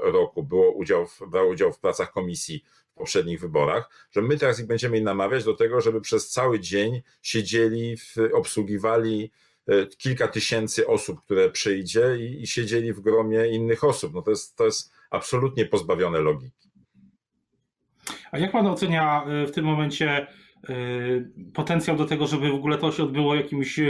roku 0.02 0.42
było 0.42 0.72
udział, 0.72 1.06
brał 1.30 1.48
udział 1.48 1.72
w 1.72 1.78
pracach 1.78 2.12
komisji 2.12 2.64
w 2.90 2.94
poprzednich 2.94 3.40
wyborach, 3.40 3.90
że 4.10 4.22
my 4.22 4.38
teraz 4.38 4.60
ich 4.60 4.66
będziemy 4.66 5.00
namawiać 5.00 5.44
do 5.44 5.54
tego, 5.54 5.80
żeby 5.80 6.00
przez 6.00 6.30
cały 6.30 6.60
dzień 6.60 7.02
siedzieli, 7.22 7.96
obsługiwali 8.32 9.30
kilka 9.98 10.28
tysięcy 10.28 10.86
osób, 10.86 11.20
które 11.20 11.50
przyjdzie 11.50 12.16
i, 12.18 12.42
i 12.42 12.46
siedzieli 12.46 12.92
w 12.92 13.00
gromie 13.00 13.48
innych 13.48 13.84
osób. 13.84 14.14
No 14.14 14.22
to 14.22 14.30
jest, 14.30 14.56
to 14.56 14.64
jest 14.64 14.92
absolutnie 15.10 15.66
pozbawione 15.66 16.20
logiki. 16.20 16.70
A 18.30 18.38
jak 18.38 18.52
pan 18.52 18.66
ocenia 18.66 19.24
y, 19.42 19.46
w 19.46 19.52
tym 19.52 19.64
momencie 19.64 20.26
y, 20.70 21.30
potencjał 21.54 21.96
do 21.96 22.04
tego, 22.04 22.26
żeby 22.26 22.50
w 22.50 22.54
ogóle 22.54 22.78
to 22.78 22.92
się 22.92 23.02
odbyło 23.02 23.32
w 23.32 23.36
jakimś 23.36 23.80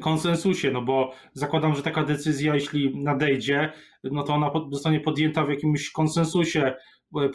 konsensusie? 0.00 0.70
No 0.70 0.82
bo 0.82 1.12
zakładam, 1.32 1.74
że 1.74 1.82
taka 1.82 2.04
decyzja, 2.04 2.54
jeśli 2.54 3.02
nadejdzie, 3.02 3.72
no 4.04 4.22
to 4.22 4.34
ona 4.34 4.50
zostanie 4.70 5.00
podjęta 5.00 5.44
w 5.44 5.50
jakimś 5.50 5.90
konsensusie 5.90 6.74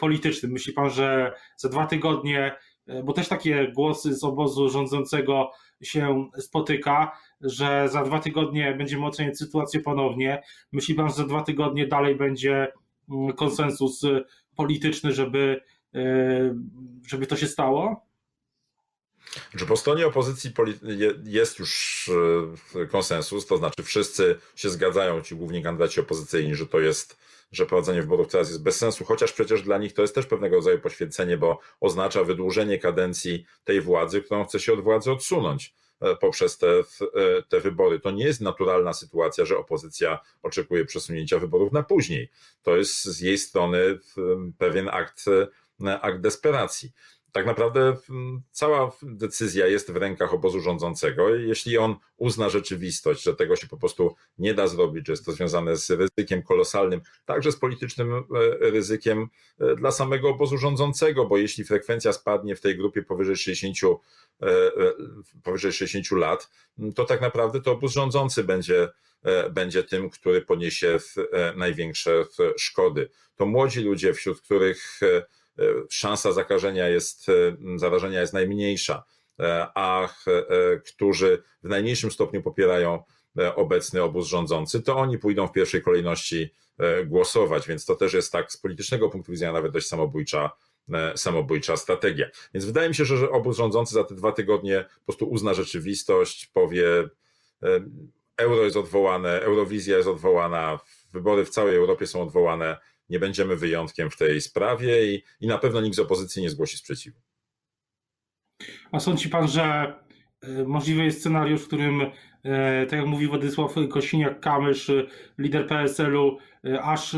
politycznym. 0.00 0.52
Myśli 0.52 0.72
pan, 0.72 0.90
że 0.90 1.32
za 1.56 1.68
dwa 1.68 1.86
tygodnie, 1.86 2.56
bo 3.04 3.12
też 3.12 3.28
takie 3.28 3.72
głosy 3.76 4.14
z 4.14 4.24
obozu 4.24 4.68
rządzącego 4.68 5.50
się 5.82 6.28
spotyka, 6.38 7.12
że 7.44 7.88
za 7.88 8.02
dwa 8.02 8.18
tygodnie 8.18 8.74
będziemy 8.78 9.06
oceniać 9.06 9.38
sytuację 9.38 9.80
ponownie. 9.80 10.42
Myśli 10.72 10.94
pan, 10.94 11.08
że 11.08 11.14
za 11.14 11.24
dwa 11.24 11.42
tygodnie 11.42 11.86
dalej 11.86 12.16
będzie 12.16 12.72
mm, 13.10 13.32
konsensus 13.32 14.02
polityczny, 14.56 15.12
żeby 15.12 15.60
E, 15.94 16.54
żeby 17.06 17.26
to 17.26 17.36
się 17.36 17.46
stało? 17.46 18.06
Że 19.54 19.66
po 19.66 19.76
stronie 19.76 20.06
opozycji 20.06 20.52
jest 21.24 21.58
już 21.58 22.10
e, 22.74 22.86
konsensus, 22.86 23.46
to 23.46 23.56
znaczy 23.56 23.82
wszyscy 23.82 24.38
się 24.56 24.70
zgadzają, 24.70 25.22
ci 25.22 25.36
główni 25.36 25.62
kandydaci 25.62 26.00
opozycyjni, 26.00 26.54
że 26.54 26.66
to 26.66 26.80
jest, 26.80 27.18
że 27.52 27.66
prowadzenie 27.66 28.02
wyborów 28.02 28.28
teraz 28.28 28.48
jest 28.48 28.62
bez 28.62 28.76
sensu, 28.76 29.04
chociaż 29.04 29.32
przecież 29.32 29.62
dla 29.62 29.78
nich 29.78 29.92
to 29.92 30.02
jest 30.02 30.14
też 30.14 30.26
pewnego 30.26 30.56
rodzaju 30.56 30.78
poświęcenie, 30.78 31.36
bo 31.36 31.60
oznacza 31.80 32.24
wydłużenie 32.24 32.78
kadencji 32.78 33.46
tej 33.64 33.80
władzy, 33.80 34.22
którą 34.22 34.44
chce 34.44 34.60
się 34.60 34.72
od 34.72 34.80
władzy 34.80 35.12
odsunąć 35.12 35.74
poprzez 36.20 36.58
te, 36.58 36.66
te 37.48 37.60
wybory. 37.60 38.00
To 38.00 38.10
nie 38.10 38.24
jest 38.24 38.40
naturalna 38.40 38.92
sytuacja, 38.92 39.44
że 39.44 39.58
opozycja 39.58 40.20
oczekuje 40.42 40.84
przesunięcia 40.84 41.38
wyborów 41.38 41.72
na 41.72 41.82
później. 41.82 42.30
To 42.62 42.76
jest 42.76 43.04
z 43.04 43.20
jej 43.20 43.38
strony 43.38 43.98
pewien 44.58 44.88
akt 44.88 45.24
akt 46.00 46.20
desperacji. 46.20 46.92
Tak 47.34 47.46
naprawdę 47.46 47.96
mm, 48.10 48.42
cała 48.50 48.92
decyzja 49.02 49.66
jest 49.66 49.92
w 49.92 49.96
rękach 49.96 50.34
obozu 50.34 50.60
rządzącego. 50.60 51.34
Jeśli 51.34 51.78
on 51.78 51.96
uzna 52.16 52.48
rzeczywistość, 52.48 53.22
że 53.22 53.34
tego 53.34 53.56
się 53.56 53.66
po 53.66 53.76
prostu 53.76 54.14
nie 54.38 54.54
da 54.54 54.66
zrobić, 54.66 55.06
że 55.06 55.12
jest 55.12 55.24
to 55.24 55.32
związane 55.32 55.76
z 55.76 55.90
ryzykiem 55.90 56.42
kolosalnym, 56.42 57.00
także 57.24 57.52
z 57.52 57.56
politycznym 57.56 58.12
e, 58.12 58.22
ryzykiem 58.70 59.28
e, 59.60 59.76
dla 59.76 59.90
samego 59.90 60.28
obozu 60.28 60.58
rządzącego, 60.58 61.26
bo 61.26 61.38
jeśli 61.38 61.64
frekwencja 61.64 62.12
spadnie 62.12 62.56
w 62.56 62.60
tej 62.60 62.76
grupie 62.76 63.02
powyżej 63.02 63.36
60, 63.36 64.00
e, 64.42 64.46
powyżej 65.42 65.72
60 65.72 66.20
lat, 66.20 66.50
to 66.94 67.04
tak 67.04 67.20
naprawdę 67.20 67.60
to 67.60 67.72
obóz 67.72 67.92
rządzący 67.92 68.44
będzie 68.44 68.88
będzie 69.50 69.82
tym, 69.84 70.10
który 70.10 70.42
poniesie 70.42 70.98
największe 71.56 72.24
szkody. 72.56 73.10
To 73.36 73.46
młodzi 73.46 73.80
ludzie, 73.80 74.14
wśród 74.14 74.40
których 74.40 75.00
szansa 75.90 76.32
zakażenia 76.32 76.88
jest, 76.88 77.28
e, 77.28 77.32
zarażenia 77.78 78.20
jest 78.20 78.32
najmniejsza, 78.32 79.04
e, 79.40 79.66
a 79.74 80.08
którzy 80.86 81.42
w 81.62 81.68
najmniejszym 81.68 82.10
stopniu 82.10 82.42
popierają 82.42 83.02
obecny 83.56 84.02
obóz 84.02 84.26
rządzący, 84.26 84.82
to 84.82 84.96
oni 84.96 85.18
pójdą 85.18 85.48
w 85.48 85.52
pierwszej 85.52 85.82
kolejności 85.82 86.54
głosować, 87.06 87.68
więc 87.68 87.84
to 87.84 87.94
też 87.94 88.12
jest 88.12 88.32
tak 88.32 88.52
z 88.52 88.56
politycznego 88.56 89.10
punktu 89.10 89.32
widzenia 89.32 89.52
nawet 89.52 89.72
dość 89.72 89.86
samobójcza, 89.86 90.50
samobójcza 91.16 91.76
strategia. 91.76 92.26
Więc 92.54 92.64
wydaje 92.64 92.88
mi 92.88 92.94
się, 92.94 93.04
że 93.04 93.30
obóz 93.30 93.56
rządzący 93.56 93.94
za 93.94 94.04
te 94.04 94.14
dwa 94.14 94.32
tygodnie 94.32 94.84
po 94.98 95.04
prostu 95.04 95.26
uzna 95.26 95.54
rzeczywistość, 95.54 96.46
powie 96.46 97.08
euro 98.36 98.64
jest 98.64 98.76
odwołane, 98.76 99.40
Eurowizja 99.40 99.96
jest 99.96 100.08
odwołana, 100.08 100.78
wybory 101.12 101.44
w 101.44 101.50
całej 101.50 101.76
Europie 101.76 102.06
są 102.06 102.22
odwołane, 102.22 102.78
nie 103.08 103.18
będziemy 103.18 103.56
wyjątkiem 103.56 104.10
w 104.10 104.16
tej 104.16 104.40
sprawie 104.40 105.14
i, 105.14 105.22
i 105.40 105.46
na 105.46 105.58
pewno 105.58 105.80
nikt 105.80 105.96
z 105.96 105.98
opozycji 105.98 106.42
nie 106.42 106.50
zgłosi 106.50 106.76
sprzeciwu. 106.76 107.20
A 108.92 109.00
sądzi 109.00 109.28
pan, 109.28 109.48
że 109.48 109.94
e, 110.42 110.64
możliwy 110.64 111.04
jest 111.04 111.20
scenariusz, 111.20 111.62
w 111.62 111.66
którym, 111.66 112.00
e, 112.42 112.86
tak 112.86 112.98
jak 112.98 113.08
mówi 113.08 113.26
Władysław 113.26 113.74
Kosiniak-Kamysz, 113.74 115.06
lider 115.38 115.66
PSL-u, 115.66 116.38
e, 116.64 116.82
aż 116.82 117.14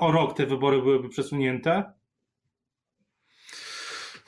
o 0.00 0.12
rok 0.12 0.36
te 0.36 0.46
wybory 0.46 0.82
byłyby 0.82 1.08
przesunięte? 1.08 1.95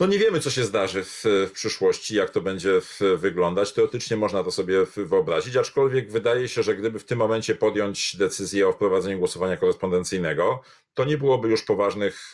No 0.01 0.07
nie 0.07 0.19
wiemy, 0.19 0.41
co 0.41 0.51
się 0.51 0.65
zdarzy 0.65 1.05
w, 1.05 1.25
w, 1.25 1.51
przyszłości, 1.53 2.17
jak 2.17 2.31
to 2.31 2.41
będzie 2.41 2.81
wyglądać. 3.17 3.73
Teoretycznie 3.73 4.17
można 4.17 4.45
to 4.45 4.51
sobie 4.51 4.85
wyobrazić, 4.97 5.57
aczkolwiek 5.57 6.13
wydaje 6.13 6.49
się, 6.49 6.63
że 6.63 6.77
gdyby 6.77 6.99
w 6.99 7.05
tym 7.05 7.19
momencie 7.19 7.55
podjąć 7.55 8.17
decyzję 8.17 8.69
o 8.69 8.73
wprowadzeniu 8.73 9.19
głosowania 9.19 9.57
korespondencyjnego, 9.57 10.61
to 10.95 11.05
nie 11.05 11.19
byłoby 11.19 11.49
już 11.49 11.63
poważnych 11.63 12.33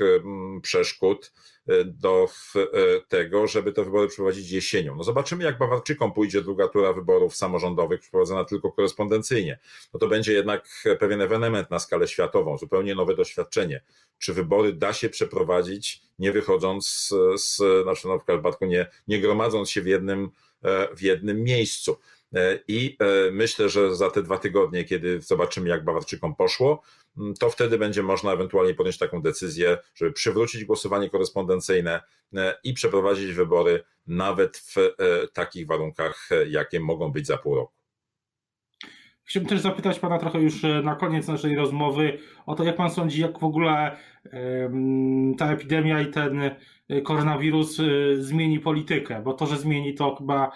przeszkód 0.62 1.32
e, 1.36 1.53
do 1.84 2.28
e, 2.56 2.60
tego, 3.08 3.46
żeby 3.46 3.72
te 3.72 3.84
wybory 3.84 4.08
przeprowadzić 4.08 4.50
jesienią. 4.50 4.96
No 4.96 5.04
zobaczymy, 5.04 5.44
jak 5.44 5.58
Bawarczykom 5.58 6.12
pójdzie 6.12 6.42
druga 6.42 6.68
tura 6.68 6.92
wyborów 6.92 7.36
samorządowych 7.36 8.00
przeprowadzona 8.00 8.44
tylko 8.44 8.72
korespondencyjnie. 8.72 9.58
No 9.94 10.00
to 10.00 10.08
będzie 10.08 10.32
jednak 10.32 10.84
pewien 11.00 11.20
ewenement 11.20 11.70
na 11.70 11.78
skalę 11.78 12.08
światową, 12.08 12.58
zupełnie 12.58 12.94
nowe 12.94 13.14
doświadczenie. 13.14 13.82
Czy 14.18 14.34
wybory 14.34 14.72
da 14.72 14.92
się 14.92 15.08
przeprowadzić, 15.08 16.02
nie 16.18 16.32
wychodząc 16.32 16.88
z, 16.88 17.42
z 17.42 17.86
na 17.86 17.94
przykład 17.94 18.20
w 18.20 18.24
przypadku 18.24 18.66
nie, 18.66 18.86
nie 19.08 19.20
gromadząc 19.20 19.70
się 19.70 19.82
w 19.82 19.86
jednym, 19.86 20.30
e, 20.62 20.94
w 20.96 21.02
jednym 21.02 21.42
miejscu. 21.42 21.96
I 22.68 22.98
myślę, 23.32 23.68
że 23.68 23.96
za 23.96 24.10
te 24.10 24.22
dwa 24.22 24.38
tygodnie, 24.38 24.84
kiedy 24.84 25.20
zobaczymy, 25.20 25.68
jak 25.68 25.84
Bawarczykom 25.84 26.34
poszło, 26.34 26.82
to 27.40 27.50
wtedy 27.50 27.78
będzie 27.78 28.02
można 28.02 28.32
ewentualnie 28.32 28.74
podjąć 28.74 28.98
taką 28.98 29.22
decyzję, 29.22 29.78
żeby 29.94 30.12
przywrócić 30.12 30.64
głosowanie 30.64 31.10
korespondencyjne 31.10 32.00
e, 32.36 32.54
i 32.64 32.74
przeprowadzić 32.74 33.32
wybory 33.32 33.84
nawet 34.06 34.56
w 34.56 34.78
e, 34.78 34.92
takich 35.32 35.66
warunkach, 35.66 36.28
e, 36.30 36.48
jakie 36.48 36.80
mogą 36.80 37.12
być 37.12 37.26
za 37.26 37.38
pół 37.38 37.54
roku. 37.54 37.72
Chciałbym 39.26 39.48
też 39.48 39.60
zapytać 39.60 39.98
Pana 39.98 40.18
trochę 40.18 40.40
już 40.40 40.62
na 40.82 40.96
koniec 40.96 41.28
naszej 41.28 41.56
rozmowy 41.56 42.18
o 42.46 42.54
to, 42.54 42.64
jak 42.64 42.76
Pan 42.76 42.90
sądzi, 42.90 43.20
jak 43.20 43.38
w 43.38 43.44
ogóle 43.44 43.96
ta 45.38 45.52
epidemia 45.52 46.00
i 46.00 46.10
ten 46.10 46.50
koronawirus 47.04 47.80
zmieni 48.18 48.60
politykę, 48.60 49.22
bo 49.22 49.34
to, 49.34 49.46
że 49.46 49.56
zmieni, 49.56 49.94
to 49.94 50.16
chyba 50.16 50.50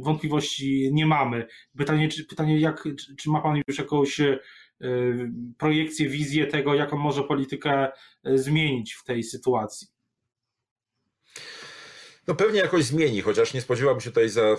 wątpliwości 0.00 0.90
nie 0.92 1.06
mamy. 1.06 1.46
Pytanie, 1.78 2.08
czy, 2.08 2.24
pytanie 2.24 2.60
jak, 2.60 2.88
czy 3.18 3.30
ma 3.30 3.40
Pan 3.40 3.62
już 3.68 3.78
jakąś 3.78 4.20
projekcję, 5.58 6.08
wizję 6.08 6.46
tego, 6.46 6.74
jaką 6.74 6.96
może 6.98 7.22
politykę 7.22 7.88
y, 8.26 8.38
zmienić 8.38 8.94
w 8.94 9.04
tej 9.04 9.22
sytuacji? 9.22 9.88
No 12.26 12.34
pewnie 12.34 12.60
jakoś 12.60 12.84
zmieni, 12.84 13.20
chociaż 13.20 13.54
nie 13.54 13.60
spodziewałbym 13.60 14.00
się 14.00 14.10
tutaj 14.10 14.28
za, 14.28 14.56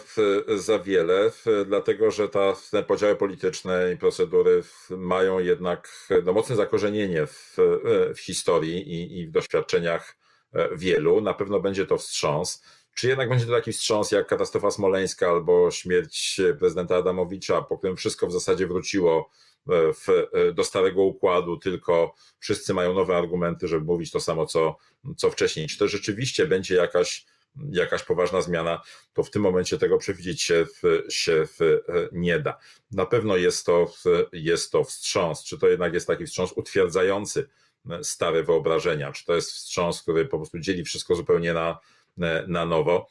za 0.55 0.79
wiele, 0.79 1.31
dlatego 1.65 2.11
że 2.11 2.29
ta, 2.29 2.53
te 2.71 2.83
podziały 2.83 3.15
polityczne 3.15 3.93
i 3.93 3.97
procedury 3.97 4.63
mają 4.89 5.39
jednak 5.39 6.07
no, 6.23 6.33
mocne 6.33 6.55
zakorzenienie 6.55 7.27
w, 7.27 7.57
w 8.15 8.19
historii 8.19 8.77
i, 8.77 9.19
i 9.19 9.27
w 9.27 9.31
doświadczeniach 9.31 10.17
e, 10.53 10.77
wielu. 10.77 11.21
Na 11.21 11.33
pewno 11.33 11.59
będzie 11.59 11.85
to 11.85 11.97
wstrząs. 11.97 12.63
Czy 12.95 13.07
jednak 13.07 13.29
będzie 13.29 13.45
to 13.45 13.51
taki 13.51 13.71
wstrząs 13.71 14.11
jak 14.11 14.27
katastrofa 14.27 14.71
smoleńska 14.71 15.29
albo 15.29 15.71
śmierć 15.71 16.41
prezydenta 16.59 16.95
Adamowicza, 16.95 17.61
po 17.61 17.77
którym 17.77 17.95
wszystko 17.95 18.27
w 18.27 18.31
zasadzie 18.31 18.67
wróciło 18.67 19.29
w, 19.67 20.09
e, 20.09 20.53
do 20.53 20.63
starego 20.63 21.01
układu, 21.01 21.57
tylko 21.57 22.15
wszyscy 22.39 22.73
mają 22.73 22.93
nowe 22.93 23.17
argumenty, 23.17 23.67
żeby 23.67 23.85
mówić 23.85 24.11
to 24.11 24.19
samo, 24.19 24.45
co, 24.45 24.77
co 25.17 25.31
wcześniej. 25.31 25.67
Czy 25.67 25.77
to 25.77 25.87
rzeczywiście 25.87 26.47
będzie 26.47 26.75
jakaś, 26.75 27.25
jakaś 27.71 28.03
poważna 28.03 28.41
zmiana, 28.41 28.81
to 29.13 29.23
w 29.23 29.29
tym 29.29 29.41
momencie 29.41 29.77
tego 29.77 29.97
przewidzieć 29.97 30.41
się, 30.41 30.65
się 31.09 31.47
e, 31.61 31.75
nie 32.11 32.39
da. 32.39 32.57
Na 32.91 33.05
pewno 33.05 33.37
jest 33.37 33.65
to, 33.65 33.93
jest 34.33 34.71
to 34.71 34.83
wstrząs. 34.83 35.43
Czy 35.43 35.57
to 35.57 35.67
jednak 35.67 35.93
jest 35.93 36.07
taki 36.07 36.25
wstrząs 36.25 36.51
utwierdzający 36.51 37.49
stare 38.01 38.43
wyobrażenia? 38.43 39.11
Czy 39.11 39.25
to 39.25 39.35
jest 39.35 39.51
wstrząs, 39.51 40.01
który 40.01 40.25
po 40.25 40.37
prostu 40.37 40.59
dzieli 40.59 40.83
wszystko 40.83 41.15
zupełnie 41.15 41.53
na, 41.53 41.79
na 42.47 42.65
nowo. 42.65 43.07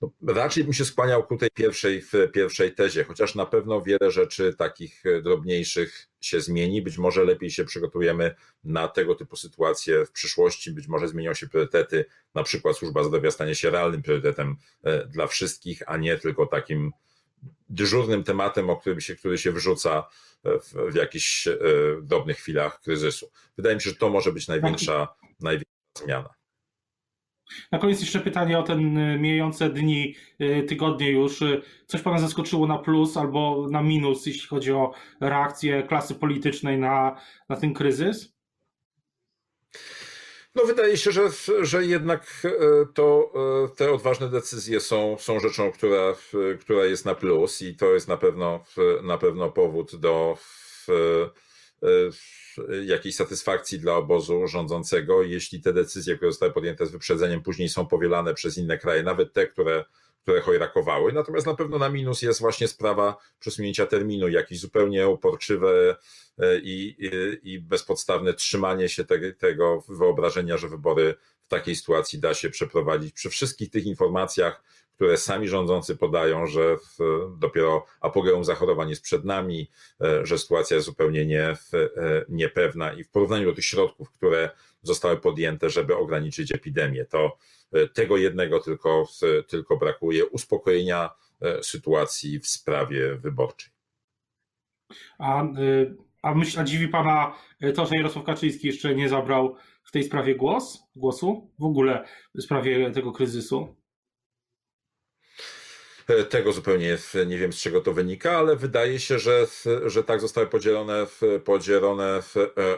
No, 0.00 0.12
raczej 0.34 0.64
bym 0.64 0.72
się 0.72 0.84
skłaniał 0.84 1.26
ku 1.26 1.36
tej 1.36 1.50
pierwszej, 1.50 2.02
w 2.02 2.12
pierwszej 2.32 2.74
tezie, 2.74 3.04
chociaż 3.04 3.34
na 3.34 3.46
pewno 3.46 3.82
wiele 3.82 4.10
rzeczy 4.10 4.54
takich 4.54 5.02
drobniejszych 5.22 6.08
się 6.20 6.40
zmieni. 6.40 6.82
Być 6.82 6.98
może 6.98 7.24
lepiej 7.24 7.50
się 7.50 7.64
przygotujemy 7.64 8.34
na 8.64 8.88
tego 8.88 9.14
typu 9.14 9.36
sytuacje 9.36 10.06
w 10.06 10.12
przyszłości, 10.12 10.72
być 10.72 10.88
może 10.88 11.08
zmienią 11.08 11.34
się 11.34 11.48
priorytety, 11.48 12.04
na 12.34 12.42
przykład 12.42 12.76
służba 12.76 13.04
zdrowia 13.04 13.30
stanie 13.30 13.54
się 13.54 13.70
realnym 13.70 14.02
priorytetem 14.02 14.56
dla 15.08 15.26
wszystkich, 15.26 15.82
a 15.86 15.96
nie 15.96 16.18
tylko 16.18 16.46
takim 16.46 16.92
dyżurnym 17.68 18.24
tematem, 18.24 18.70
o 18.70 18.76
którym 18.76 19.00
się, 19.00 19.16
który 19.16 19.38
się 19.38 19.52
wrzuca 19.52 20.08
w, 20.44 20.92
w 20.92 20.94
jakichś 20.94 21.46
e, 21.46 21.58
drobnych 22.02 22.36
chwilach 22.36 22.80
kryzysu. 22.80 23.30
Wydaje 23.56 23.76
mi 23.76 23.82
się, 23.82 23.90
że 23.90 23.96
to 23.96 24.10
może 24.10 24.32
być 24.32 24.48
największa, 24.48 25.14
największa 25.40 25.72
zmiana. 26.04 26.41
Na 27.72 27.78
koniec 27.78 28.00
jeszcze 28.00 28.20
pytanie 28.20 28.58
o 28.58 28.62
ten 28.62 28.98
e, 28.98 29.18
mijające 29.18 29.70
dni, 29.70 30.14
e, 30.38 30.62
tygodnie 30.62 31.10
już. 31.10 31.40
Coś 31.86 32.02
Pana 32.02 32.18
zaskoczyło 32.18 32.66
na 32.66 32.78
plus 32.78 33.16
albo 33.16 33.66
na 33.70 33.82
minus, 33.82 34.26
jeśli 34.26 34.48
chodzi 34.48 34.72
o 34.72 34.92
reakcję 35.20 35.82
klasy 35.82 36.14
politycznej 36.14 36.78
na, 36.78 37.16
na 37.48 37.56
ten 37.56 37.74
kryzys? 37.74 38.32
No 40.54 40.64
wydaje 40.64 40.96
się, 40.96 41.12
że, 41.12 41.22
że 41.62 41.86
jednak 41.86 42.46
to 42.94 43.32
te 43.76 43.92
odważne 43.92 44.28
decyzje 44.28 44.80
są, 44.80 45.16
są 45.18 45.40
rzeczą, 45.40 45.72
która, 45.72 46.14
która 46.60 46.84
jest 46.84 47.04
na 47.04 47.14
plus 47.14 47.62
i 47.62 47.76
to 47.76 47.94
jest 47.94 48.08
na 48.08 48.16
pewno, 48.16 48.64
na 49.02 49.18
pewno 49.18 49.50
powód 49.50 49.96
do 49.96 50.38
jakiejś 52.84 53.16
satysfakcji 53.16 53.78
dla 53.78 53.96
obozu 53.96 54.46
rządzącego, 54.46 55.22
jeśli 55.22 55.60
te 55.60 55.72
decyzje, 55.72 56.16
które 56.16 56.30
zostały 56.30 56.52
podjęte 56.52 56.86
z 56.86 56.90
wyprzedzeniem, 56.90 57.42
później 57.42 57.68
są 57.68 57.86
powielane 57.86 58.34
przez 58.34 58.58
inne 58.58 58.78
kraje, 58.78 59.02
nawet 59.02 59.32
te, 59.32 59.46
które 59.46 59.84
które 60.22 60.40
chojrakowały. 60.40 61.12
Natomiast 61.12 61.46
na 61.46 61.54
pewno 61.54 61.78
na 61.78 61.88
minus 61.88 62.22
jest 62.22 62.40
właśnie 62.40 62.68
sprawa 62.68 63.16
przesunięcia 63.40 63.86
terminu, 63.86 64.28
jakieś 64.28 64.60
zupełnie 64.60 65.08
uporczywe 65.08 65.96
e, 66.38 66.58
i, 66.58 66.96
i, 66.98 67.52
i 67.52 67.60
bezpodstawne 67.60 68.34
trzymanie 68.34 68.88
się 68.88 69.04
te, 69.04 69.32
tego 69.32 69.84
wyobrażenia, 69.88 70.56
że 70.56 70.68
wybory 70.68 71.14
w 71.46 71.48
takiej 71.48 71.76
sytuacji 71.76 72.18
da 72.18 72.34
się 72.34 72.50
przeprowadzić. 72.50 73.14
Przy 73.14 73.30
wszystkich 73.30 73.70
tych 73.70 73.86
informacjach, 73.86 74.62
które 75.02 75.16
sami 75.16 75.48
rządzący 75.48 75.96
podają, 75.96 76.46
że 76.46 76.76
dopiero 77.38 77.86
apogeum 78.00 78.44
zachorowań 78.44 78.90
jest 78.90 79.02
przed 79.02 79.24
nami, 79.24 79.70
e, 80.00 80.26
że 80.26 80.38
sytuacja 80.38 80.74
jest 80.74 80.86
zupełnie 80.86 81.26
nie, 81.26 81.42
e, 81.44 81.56
niepewna 82.28 82.92
i 82.92 83.04
w 83.04 83.10
porównaniu 83.10 83.46
do 83.46 83.54
tych 83.54 83.64
środków, 83.64 84.10
które 84.12 84.50
zostały 84.82 85.16
podjęte, 85.16 85.70
żeby 85.70 85.96
ograniczyć 85.96 86.54
epidemię, 86.54 87.04
to 87.04 87.38
E, 87.72 87.88
tego 87.88 88.16
jednego 88.16 88.60
tylko, 88.60 89.08
tylko 89.48 89.76
brakuje 89.76 90.26
uspokojenia 90.26 91.10
sytuacji 91.62 92.40
w 92.40 92.46
sprawie 92.46 93.14
wyborczej. 93.14 93.72
A, 95.18 95.44
a, 96.22 96.34
myśl, 96.34 96.60
a 96.60 96.64
dziwi 96.64 96.88
pana 96.88 97.34
to, 97.74 97.86
że 97.86 97.96
Jarosław 97.96 98.24
Kaczyński 98.24 98.66
jeszcze 98.66 98.94
nie 98.94 99.08
zabrał 99.08 99.56
w 99.84 99.90
tej 99.92 100.04
sprawie 100.04 100.34
głos, 100.34 100.82
głosu 100.96 101.50
w 101.58 101.64
ogóle 101.64 102.04
w 102.34 102.42
sprawie 102.42 102.90
tego 102.90 103.12
kryzysu? 103.12 103.81
Tego 106.30 106.52
zupełnie 106.52 106.98
nie 107.26 107.38
wiem, 107.38 107.52
z 107.52 107.56
czego 107.56 107.80
to 107.80 107.92
wynika, 107.92 108.38
ale 108.38 108.56
wydaje 108.56 109.00
się, 109.00 109.18
że, 109.18 109.46
że 109.86 110.04
tak 110.04 110.20
zostały 110.20 110.46
podzielone, 110.46 111.06
podzielone 111.44 112.22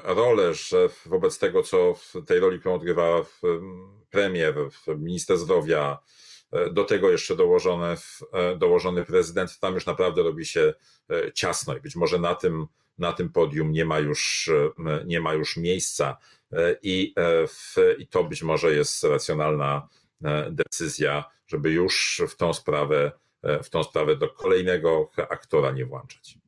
role, 0.04 0.54
że 0.54 0.88
wobec 1.06 1.38
tego, 1.38 1.62
co 1.62 1.94
w 1.94 2.24
tej 2.26 2.40
roli, 2.40 2.60
którą 2.60 2.74
odgrywa 2.74 3.24
premier, 4.14 4.54
minister 4.98 5.38
zdrowia, 5.38 5.98
e, 6.52 6.70
do 6.70 6.84
tego 6.84 7.10
jeszcze 7.10 7.36
dołożony, 7.36 7.96
e, 8.32 8.56
dołożony 8.56 9.04
prezydent, 9.04 9.58
tam 9.58 9.74
już 9.74 9.86
naprawdę 9.86 10.22
robi 10.22 10.46
się 10.46 10.74
e, 11.10 11.32
ciasno 11.32 11.76
i 11.76 11.80
być 11.80 11.96
może 11.96 12.18
na 12.18 12.34
tym, 12.34 12.66
na 12.98 13.12
tym 13.12 13.32
podium 13.32 13.72
nie 13.72 13.84
ma 13.84 13.98
już, 13.98 14.50
nie 15.06 15.20
ma 15.20 15.34
już 15.34 15.56
miejsca. 15.56 16.16
I, 16.82 17.14
i 17.98 18.06
to 18.06 18.24
być 18.24 18.42
może 18.42 18.74
jest 18.74 19.04
racjonalna 19.04 19.88
decyzja, 20.50 21.24
żeby 21.46 21.70
już 21.70 22.22
w 22.28 22.36
tą 22.36 22.52
sprawę, 22.52 23.12
w 23.62 23.70
tą 23.70 23.82
sprawę 23.82 24.16
do 24.16 24.28
kolejnego 24.28 25.10
aktora 25.16 25.70
nie 25.70 25.86
włączać. 25.86 26.38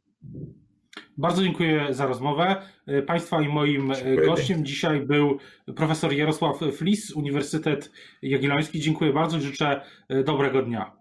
Bardzo 1.18 1.42
dziękuję 1.42 1.86
za 1.90 2.06
rozmowę. 2.06 2.62
Państwa 3.06 3.42
i 3.42 3.48
moim 3.48 3.94
dziękuję. 3.94 4.26
gościem 4.26 4.64
dzisiaj 4.64 5.00
był 5.00 5.38
profesor 5.76 6.12
Jarosław 6.12 6.58
Flis, 6.72 7.12
Uniwersytet 7.12 7.92
Jagielloński. 8.22 8.80
Dziękuję 8.80 9.12
bardzo 9.12 9.38
i 9.38 9.40
życzę 9.40 9.80
dobrego 10.24 10.62
dnia. 10.62 10.96